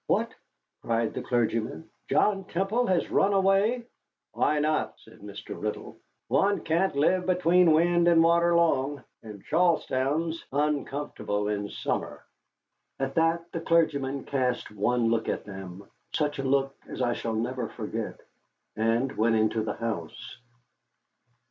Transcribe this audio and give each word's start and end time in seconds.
"What!" 0.07 0.33
cried 0.81 1.13
the 1.13 1.21
clergyman, 1.21 1.87
"John 2.09 2.45
Temple 2.45 2.87
has 2.87 3.11
run 3.11 3.33
away?" 3.33 3.83
"Why 4.33 4.57
not," 4.57 4.95
said 4.99 5.19
Mr. 5.19 5.55
Riddle. 5.61 5.95
"One 6.27 6.61
can't 6.61 6.95
live 6.95 7.27
between 7.27 7.71
wind 7.71 8.07
and 8.07 8.23
water 8.23 8.55
long. 8.55 9.03
And 9.21 9.45
Charlestown's 9.45 10.43
uncomfortable 10.51 11.49
in 11.49 11.69
summer." 11.69 12.25
At 12.99 13.13
that 13.13 13.51
the 13.51 13.61
clergyman 13.61 14.23
cast 14.23 14.71
one 14.71 15.11
look 15.11 15.29
at 15.29 15.45
them 15.45 15.87
such 16.15 16.39
a 16.39 16.43
look 16.43 16.75
as 16.87 16.99
I 17.03 17.13
shall 17.13 17.35
never 17.35 17.69
forget 17.69 18.21
and 18.75 19.15
went 19.15 19.35
into 19.35 19.61
the 19.61 19.75
house. 19.75 20.39